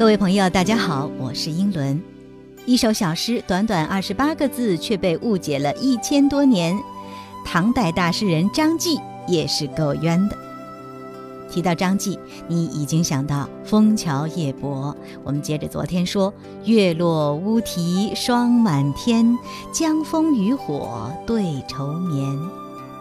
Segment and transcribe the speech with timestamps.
[0.00, 2.02] 各位朋友，大家好，我是英伦。
[2.64, 6.74] 一首小诗，短短二十八个字，却被误解了一千多年。
[7.44, 10.38] 唐代大诗人张继也是够冤的。
[11.50, 12.18] 提到张继，
[12.48, 14.96] 你已经想到“枫桥夜泊”。
[15.22, 16.32] 我们接着昨天说
[16.64, 19.38] ：“月落乌啼霜满天，
[19.70, 22.26] 江枫渔火对愁眠。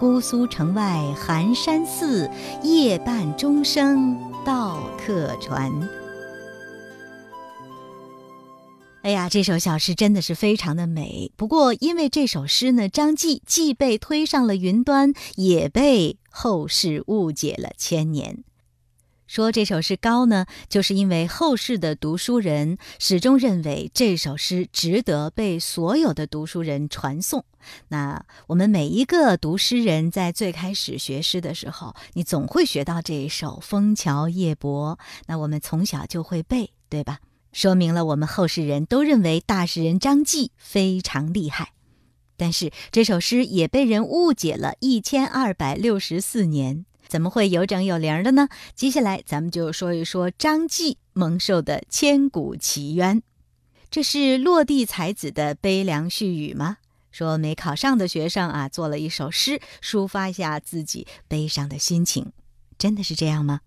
[0.02, 2.30] 姑苏城外寒山寺，
[2.62, 5.72] 夜半钟声到客船。”
[9.02, 11.32] 哎呀，这首小诗真的是非常的美。
[11.38, 18.44] 不过，因为这首诗呢，张继既被推上了云端，也被后世误解了千年。
[19.26, 27.46] 说这首诗高呢，就是因为后世的读书人始终认为这首诗值得被所有的读书人传颂。
[27.88, 37.20] 那我们每一个读诗人在最开始学诗的时候，你总会学到这一首《枫桥夜泊》，那我们从小就会背，对吧？
[37.52, 41.74] 说明了我们后世人都认为大诗人张继非常厉害，
[42.38, 48.50] 但是这首诗也被人误解了一千二百六十四年，怎么会有整有零的呢？
[48.76, 53.22] 接下来咱们就说一说张继蒙受的千古奇冤。
[53.90, 56.78] 这是落地才子的悲凉絮语吗？
[57.12, 62.32] 说没考上的学生啊，做了一首诗，抒发一下自己悲伤的心情，
[62.78, 63.62] 真的是这样吗？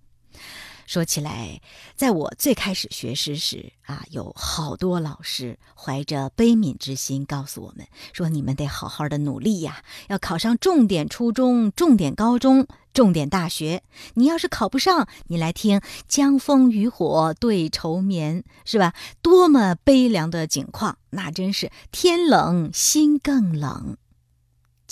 [0.92, 1.58] 说起来，
[1.96, 13.82] 在我最开始学诗时啊，有好多老师怀着悲悯之心告诉我们说：“你们得好好的努力呀，要考上重点初中、重点高中、重点大学。
[14.16, 18.92] 你要是考不上，你来听‘江枫渔火对愁眠’，是吧？
[19.22, 23.96] 多么悲凉的景况，那真是天冷心更冷。”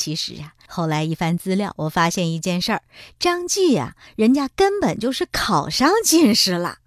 [0.01, 2.83] 其实啊，后来一翻资料，我发现一件事儿：
[3.19, 6.79] 张继呀，人家根本就是考上进士了。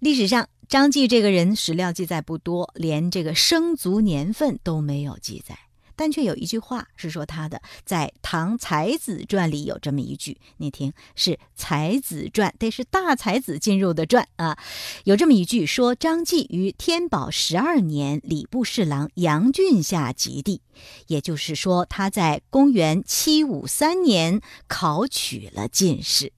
[0.00, 5.56] 历史上，张继这个人史料记载不多，连这个生卒年份都没有记载。
[5.96, 14.58] 但却有一句话是说他的，在《唐才子传》里有这么一句，你听，是《才子传》，得是大才子进入的传啊。
[15.04, 20.60] 有这么一句说：张继于天宝十二年，礼部侍郎杨俊下及第，
[21.06, 26.32] 也就是说他在公元七五三年考取了进士。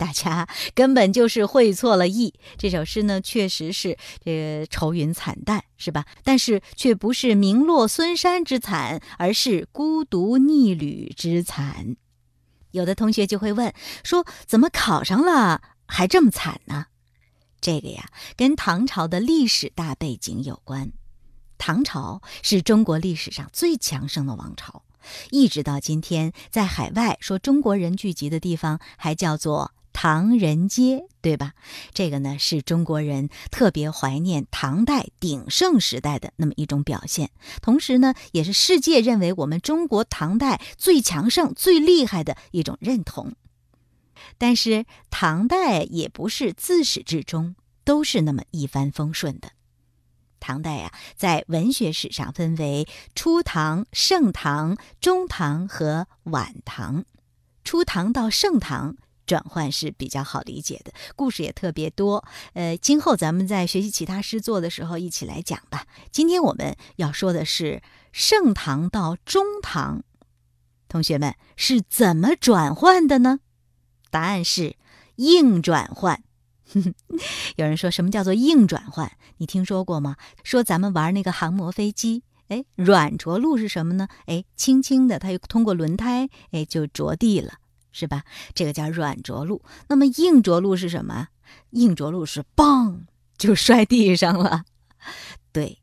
[0.00, 2.32] 大家根本就是会错了意。
[2.56, 6.06] 这首诗呢，确实是这个愁云惨淡，是吧？
[6.24, 11.96] 但是却不是名落孙山之惨，而是孤独逆旅之惨。
[12.70, 16.86] 有的同学就会问说：怎么考上了还这么惨呢？
[17.60, 20.92] 这个呀，跟唐朝的历史大背景有关。
[21.58, 24.82] 唐朝是中国历史上最强盛的王朝，
[25.30, 29.72] 一直到今天，在海外说中国人聚集的地方还叫做。
[29.92, 31.54] 唐人街，对吧？
[31.92, 37.30] 这个呢是中国人特别怀念唐代鼎盛时代的那么一种表现，
[37.60, 43.34] 同时呢，也是世界认为我们中国唐代最强盛、最厉害的一种认同。
[44.38, 49.52] 但是唐代也不是自始至终都是那么一帆风顺的。
[50.38, 57.04] 唐代啊，在文学史上分为初唐、盛唐、中唐和晚唐。
[57.64, 58.96] 初唐到盛唐。
[59.30, 62.24] 转换是比较好理解的，故事也特别多。
[62.54, 65.86] 呃，今后咱们在学习其他诗作的时候，一起来讲吧。
[66.10, 67.80] 今天我们要说的是
[68.10, 70.02] 盛唐到中唐，
[70.88, 73.38] 同学们是怎么转换的呢？
[74.10, 74.74] 答案是
[75.14, 76.24] 硬转换。
[77.54, 79.12] 有人说什么叫做硬转换？
[79.36, 80.16] 你听说过吗？
[80.42, 84.08] 说咱们玩那个航模飞机，哎，软着陆是什么呢？
[84.26, 87.52] 哎，轻轻的，它又通过轮胎，哎，就着地了。
[87.92, 88.24] 是吧？
[88.54, 89.62] 这个叫软着陆。
[89.88, 91.28] 那么硬着陆是什么？
[91.70, 93.00] 硬着陆是嘣
[93.36, 94.64] 就摔地上了。
[95.52, 95.80] 对，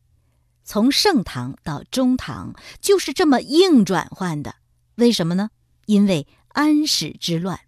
[0.63, 4.55] 从盛唐到中唐就是这么硬转换的。
[4.95, 5.49] 为什么呢？
[5.85, 7.59] 因为安史之乱，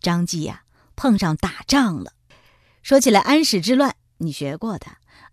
[0.00, 0.64] 张继呀
[0.96, 2.12] 碰上打仗了。
[2.82, 4.86] 说起来，安史之乱你学过的，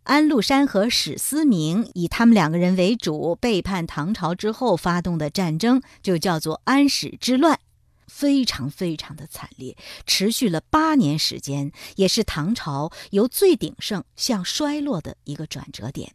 [0.04, 7.60] 安禄山和史思明以他们两个人为主背叛唐朝之后发动的战争，就叫做安史之乱。
[8.20, 16.14] 非常非常的惨烈，持续了八年时间，也是唐朝由最鼎盛向衰落的一个转折点。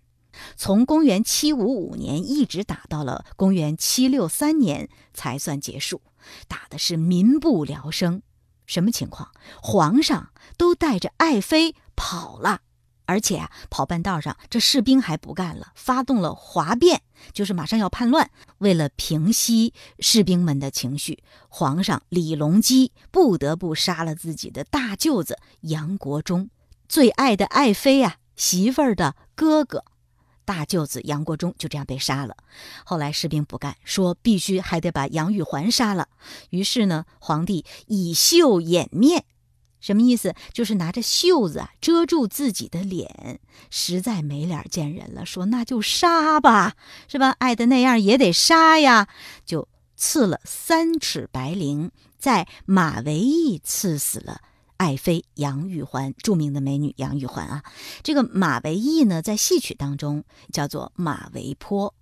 [0.54, 6.02] 从公元七五五年一直打到了公元七六三年才算结束，
[6.46, 8.20] 打的是民不聊生。
[8.66, 9.30] 什么情况？
[9.62, 12.63] 皇上都带着爱妃跑了。
[13.06, 17.02] 而且啊，跑半道上，这士兵还不干了，发动了哗变，
[17.32, 18.30] 就是马上要叛乱。
[18.58, 26.48] 为了平息士兵们的情绪，皇上李隆基不得不杀了自己的大舅子杨国忠，
[26.88, 29.84] 最爱的爱妃啊，媳妇儿的哥哥。
[30.46, 32.36] 大舅子杨国忠就这样被杀了。
[32.84, 36.08] 后来士兵不干，说必须还得把杨玉环杀了。
[36.50, 39.24] 于是呢，皇帝以袖掩面，
[39.84, 40.34] 什么意思？
[40.54, 43.38] 就是拿着袖子啊遮住自己的脸，
[43.68, 46.74] 实在没脸见人了，说那就杀吧，
[47.06, 47.36] 是吧？
[47.38, 49.08] 爱的那样也得杀呀，
[49.44, 54.40] 就赐了三尺白绫，在马嵬驿赐死了。
[54.78, 57.62] 爱妃杨玉环，著名的美女杨玉环啊，
[58.02, 61.94] 这个马嵬驿呢，在戏曲当中叫做马嵬坡。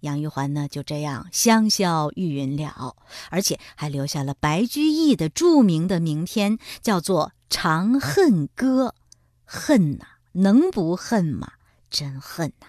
[0.00, 2.96] 杨玉环呢，就这样香消玉殒了，
[3.30, 8.88] 而且还留下了白居易的著名的名篇，叫做《长恨歌》。
[9.44, 11.52] 恨呐，能不恨吗？
[11.88, 12.66] 真恨呐！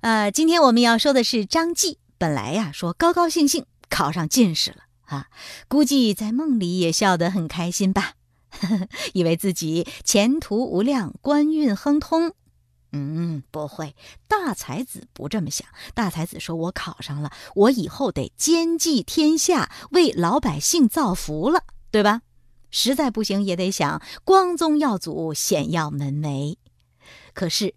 [0.00, 5.28] 呃，今天我们要说的是张继，本来呀，说高高兴兴考上进士了啊，
[5.68, 8.14] 估计在梦里也笑得很开心吧。
[9.14, 12.34] 以为自己前途无量，官运亨通。
[12.96, 13.96] 嗯，不会，
[14.28, 15.66] 大才子不这么想。
[15.94, 22.22] 大才子说：“我考上了，我以后得兼济天下，为老百姓造福了，对吧？
[22.70, 26.56] 实在不行，也得想光宗耀祖，显耀门楣。
[27.32, 27.74] 可是，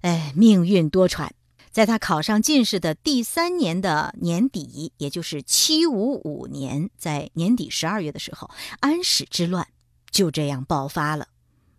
[0.00, 1.28] 哎，命运多舛，
[1.70, 9.68] 在他考上进士的第三年的年底，也就是七五五年，在年底十二月的时候，安史之乱。
[10.10, 11.28] 就这样爆发了，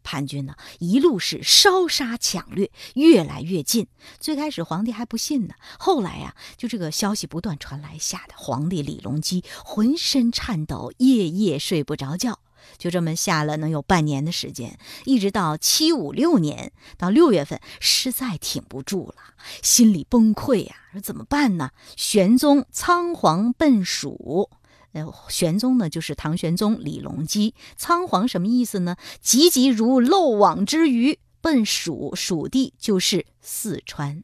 [0.10, 3.86] 叛军呢一路是烧杀抢掠，越来越近。
[4.20, 12.40] 最开始皇帝还不信呢，后来呀，就这个消息不断传来，吓得皇帝李隆基浑身颤抖，夜夜睡不着觉。
[12.80, 21.70] 就这么下了能有半年的时间，一直到七五六年到六月份，实在挺不住了，心里崩溃呀，说怎么办呢？
[21.96, 24.50] 玄宗仓皇奔蜀。
[24.94, 27.54] 呃，玄宗呢，就是唐玄宗李隆基。
[27.78, 28.96] 仓皇什么意思呢？
[29.22, 32.14] 急急如漏网之鱼，奔蜀。
[32.16, 34.24] 蜀地就是四川。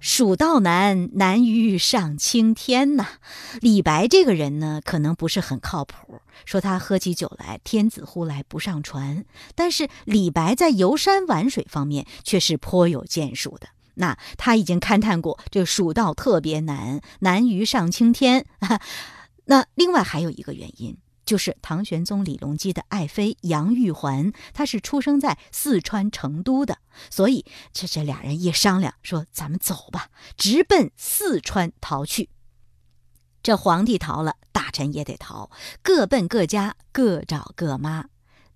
[0.00, 3.06] 蜀道难，难于上青天呐。
[3.60, 9.24] 李白这个人呢，可能不是很靠谱，说他喝起酒来天子呼来不上船。
[9.56, 13.68] 但是李白在游山玩水方面却是颇有建树的。
[13.94, 18.46] 那他已经勘探过，这蜀道特别难，难于上青天。
[19.50, 26.78] 那另外还有一个原因，就是唐玄宗李隆基的爱妃杨玉环，她是出生在四川成都的，
[27.08, 32.28] 所以这这俩人一商量，说咱们走吧，直奔四川逃去。
[33.42, 35.50] 这皇帝逃了，大臣也得逃，
[35.82, 38.04] 各奔各家，各找各妈。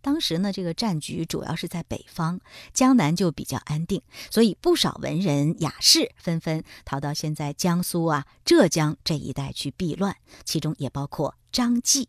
[0.02, 2.40] 当时呢，这个战局主要是在北方，
[2.74, 12.08] 江南就比较安定，所以不少文人雅士纷纷逃到现在江苏啊、浙江这一带去避乱，其中也包括张继。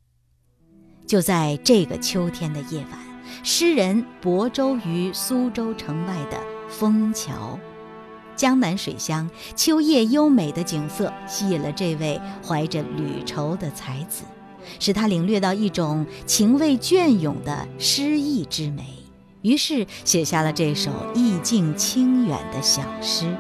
[1.05, 2.99] 就在这个秋天的夜晚，
[3.43, 7.59] 诗人泊舟于苏州城外的枫桥，
[8.35, 14.23] 江南水乡，秋夜优美的景色吸引了这位怀着旅愁的才子。
[14.79, 18.83] 使他领略到一种情味隽永的诗意之美，
[19.41, 23.35] 于是写下了这首意境清远的小诗。